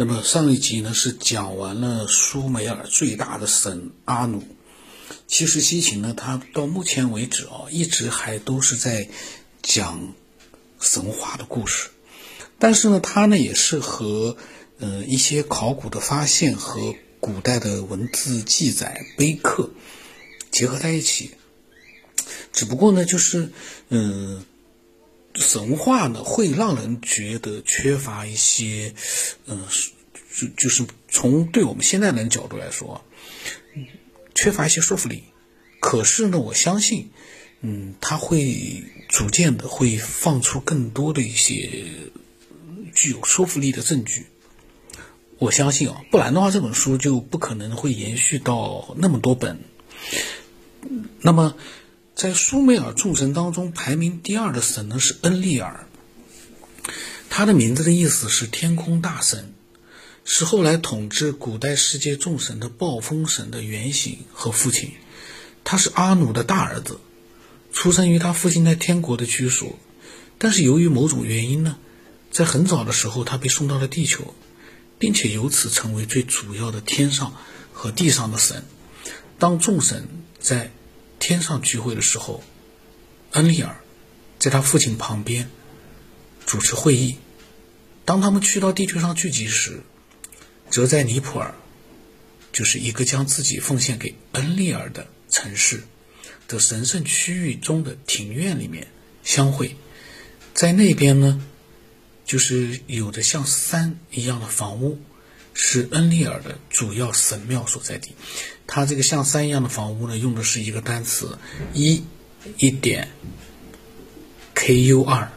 [0.00, 4.44] 那么上一集呢是讲完了苏美尔最大的神阿努。
[5.26, 9.08] 其实西秦呢，他到目前为止啊，一直还都是在
[9.60, 10.14] 讲
[10.78, 11.88] 神话的故事。
[12.60, 14.36] 但是呢，他呢也是和
[14.78, 19.68] 呃一些考古的发现和古代的文字记载碑刻
[20.52, 21.32] 结合在一起。
[22.52, 23.50] 只不过呢，就是
[23.88, 24.44] 嗯。
[25.38, 28.92] 神话呢，会让人觉得缺乏一些，
[29.46, 29.66] 嗯，
[30.36, 33.04] 就就是从对我们现代人角度来说，
[34.34, 35.24] 缺乏一些说服力。
[35.80, 37.10] 可是呢，我相信，
[37.60, 41.84] 嗯，他会逐渐的会放出更多的一些
[42.94, 44.26] 具有说服力的证据。
[45.38, 49.60] 我相信啊，不然的话，这本书就不可能会延续到那么多本。
[51.20, 51.54] 那么。
[52.18, 55.86] 在苏美尔众神当中，排名第二的神呢是恩利尔。
[57.30, 59.54] 他的名字的意思是天空大神，
[60.24, 64.90] 是后来统治古代世界众神的暴风神的原型和父亲。
[65.62, 66.98] 他是阿努的大儿子，
[67.72, 69.78] 出生于他父亲在天国的居所。
[70.38, 71.78] 但是由于某种原因呢，
[72.32, 74.34] 在很早的时候他被送到了地球，
[74.98, 77.36] 并且由此成为最主要的天上
[77.72, 78.64] 和地上的神。
[79.38, 80.08] 当众神
[80.40, 80.72] 在
[81.18, 82.42] 天上聚会的时候，
[83.32, 83.80] 恩利尔
[84.38, 85.50] 在他父亲旁边
[86.46, 87.16] 主持会议。
[88.04, 89.82] 当他们去到地球上聚集时，
[90.70, 91.54] 则在尼普尔，
[92.52, 95.82] 就是一个将自己奉献给恩利尔的城市
[96.46, 98.88] 的神圣区域中的庭院里面
[99.22, 99.76] 相会。
[100.54, 101.42] 在那边呢，
[102.24, 104.98] 就是有着像山一样的房屋。
[105.60, 108.14] 是恩利尔的主要神庙所在地，
[108.68, 111.36] 它这个像山一样的房屋呢，用的是一个单词
[111.74, 112.04] 一
[112.58, 113.08] 一点
[114.54, 115.32] K U 二，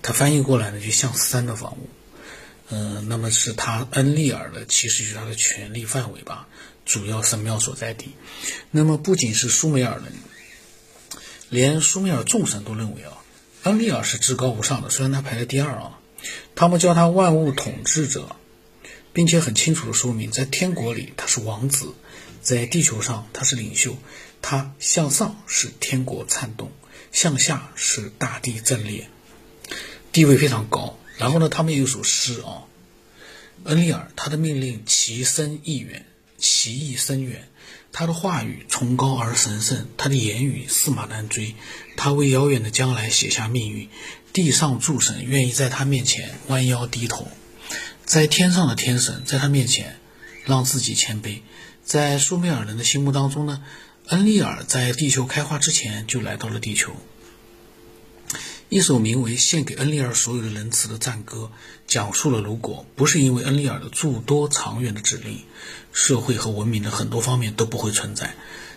[0.00, 1.90] 它翻译过来呢就像山的房屋，
[2.70, 6.48] 嗯，那么是他恩利尔的，其实就是他的权力范围吧，
[6.86, 8.12] 主要神庙所在地。
[8.70, 10.14] 那么不仅是苏美尔人，
[11.50, 13.12] 连苏美尔众神都认为啊，
[13.64, 15.98] 恩利尔是至高无上的，虽然他排在第二啊，
[16.54, 18.34] 他们叫他万物统治者。
[19.14, 21.94] 并且很清楚的说明，在天国里他是王子，
[22.42, 23.96] 在地球上他是领袖。
[24.42, 26.70] 他向上是天国颤动，
[27.12, 29.08] 向下是大地震裂，
[30.12, 30.98] 地位非常高。
[31.16, 32.68] 然后呢，他们有首诗啊，
[33.62, 36.04] 恩利尔他的命令其深意远，
[36.36, 37.48] 其意深远。
[37.90, 41.54] 他的话语崇高而神圣，他的言语驷马难追。
[41.96, 43.88] 他为遥远的将来写下命运，
[44.34, 47.28] 地上诸神愿意在他面前弯腰低头。
[48.04, 49.98] 在天上的天神在他面前，
[50.44, 51.40] 让自己谦卑。
[51.82, 53.62] 在苏美尔人的心目当中呢，
[54.08, 56.94] 恩利尔在地球开化之前就来到了地球。
[58.68, 61.50] 一首名为《献给恩利尔所有的仁慈的赞歌》，
[61.86, 65.44] 讲述了如果不是因为恩利尔的诸多长远的指令，
[65.92, 68.34] 社会和文明的很多方面都不会存在。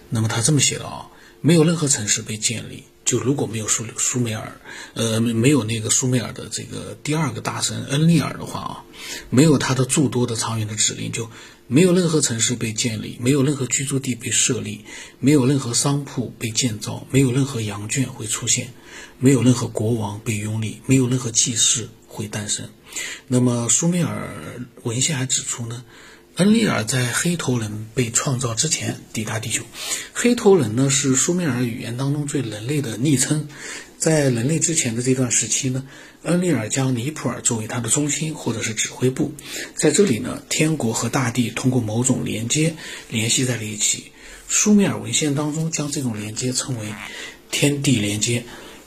[0.09, 1.07] 那么他这么写的啊，
[1.41, 2.85] 没有任何城市被建立。
[3.07, 4.59] 就如果没有苏苏美尔，
[4.93, 8.83] 呃，没有那个苏美尔的这个第二个大神恩利尔的话啊，
[9.29, 11.29] 没有他的诸多的长远的指令，就
[11.67, 14.83] 没有任何城市被建立，没有任何居住地被设立，
[15.19, 18.73] 没有任何商铺被建造，没有任何羊圈会出现，
[19.19, 22.67] 没有任何国王被拥立，没有任何祭祀会诞生。
[23.29, 25.85] 那么苏美尔文献还指出呢？
[26.37, 29.63] 恩利尔在黑头人被创造之前抵达地球。
[30.13, 33.47] 黑头人呢是苏美尔语言当中最人类的昵称。
[33.97, 35.83] 在人类之前的这段时期呢，
[36.21, 39.33] 恩利尔将尼普尔作为他的中心或者是指挥部。
[39.73, 42.75] 在这里呢，天国和大地通过某种连接
[43.09, 44.11] 联系在了一起。
[44.47, 46.93] 苏美尔文献当中将这种连接称为
[47.49, 48.43] 天地连接，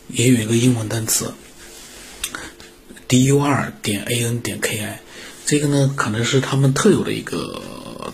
[0.06, 1.34] 也有一个英文单词
[3.08, 5.00] d u r 点 a n 点 k i。
[5.50, 8.12] 这个呢，可能是他们特有的一个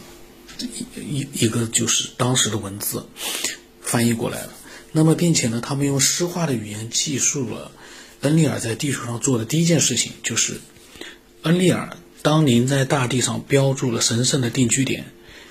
[0.97, 3.05] 一一个就是当时的文字
[3.83, 4.55] 翻译过来了。
[4.91, 7.73] 那么，并且呢，他们用诗化的语言记述了
[8.23, 10.63] 恩利尔在地球上做的第一件事情，就是
[11.43, 15.05] 恩利尔，当您在大地上标注了神圣的定居点，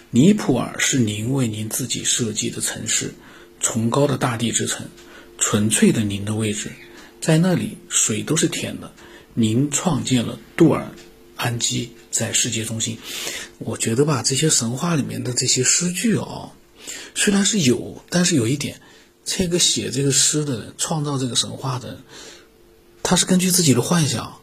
[0.09, 3.13] 尼普尔是您为您自己设计的城市，
[3.59, 4.87] 崇高的大地之城，
[5.37, 6.71] 纯粹的您的位置，
[7.21, 8.91] 在那里水都是甜的，
[9.35, 10.89] 您创建了杜尔。
[11.45, 12.97] 安基在世界中心，
[13.59, 16.53] 我觉得吧，这些神话里面的这些诗句哦，
[17.13, 18.81] 虽然是有，但是有一点，
[19.23, 21.99] 这个写这个诗的人，创造这个神话的，
[23.03, 24.41] 他是根据自己的幻想，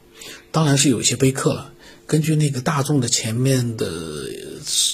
[0.52, 1.72] 当然是有一些碑刻了，
[2.06, 4.30] 根据那个大众的前面的，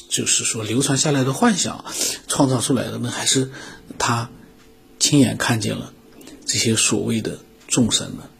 [0.09, 1.85] 就是说流传下来的幻想
[2.27, 3.51] 创造出来的呢，还是
[3.99, 4.31] 他
[4.99, 5.93] 亲眼看见了
[6.47, 8.31] 这些所谓的众神呢？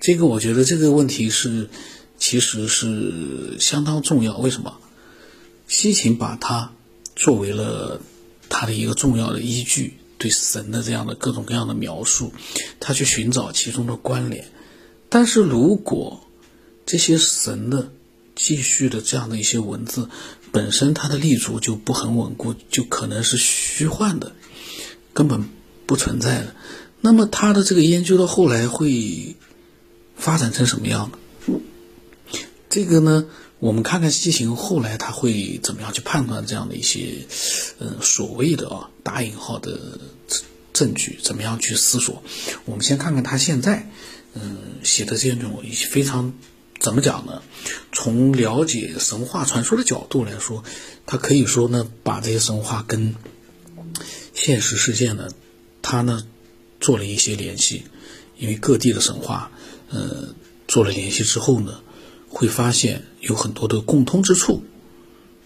[0.00, 1.70] 这个我觉得这个问题是。
[2.20, 4.38] 其实是相当重要。
[4.38, 4.78] 为什么？
[5.66, 6.72] 西秦把它
[7.16, 8.00] 作为了
[8.48, 12.32] 他的一个重要的依据，对神的这样的各种各样的描述，
[12.78, 14.50] 他去寻找其中的关联。
[15.08, 16.28] 但是如果
[16.86, 17.90] 这些神的
[18.36, 20.08] 继续的这样的一些文字
[20.52, 24.32] 本身，它的立足就不很稳固，就可能是虚幻的，
[25.12, 25.48] 根本
[25.86, 26.54] 不存在的。
[27.00, 29.36] 那么他的这个研究到后来会
[30.16, 31.18] 发展成什么样呢？
[32.70, 33.26] 这个呢，
[33.58, 37.26] 我们看看西行后来他会怎么样去判断这样的一些，
[37.78, 39.98] 呃，所谓的啊打引号的
[40.72, 42.22] 证据，怎么样去思索？
[42.64, 43.90] 我们先看看他现在，
[44.34, 46.32] 嗯，写的这种一些非常
[46.78, 47.42] 怎么讲呢？
[47.92, 50.64] 从了解神话传说的角度来说，
[51.04, 53.14] 他可以说呢，把这些神话跟
[54.32, 55.28] 现实事件呢，
[55.82, 56.24] 他呢。
[56.82, 57.82] 做了一些联系，
[58.38, 59.52] 因为各地的神话，
[59.90, 60.34] 呃，
[60.66, 61.82] 做了联系之后呢，
[62.30, 64.62] 会发现有很多的共通之处，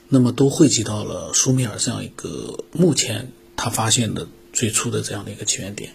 [0.08, 5.92] 那么都汇集到了苏美尔这样一个目前他发现的最初的这样的一个起源点。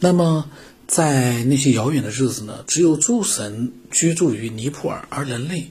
[0.00, 0.50] 那么
[0.86, 5.70] 在那些遥远的日子呢，只有诸神居住于尼泊尔，而人类